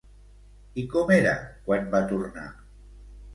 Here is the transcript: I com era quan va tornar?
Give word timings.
I 0.83 0.85
com 0.93 1.13
era 1.17 1.33
quan 1.67 1.85
va 1.93 2.01
tornar? 2.13 2.47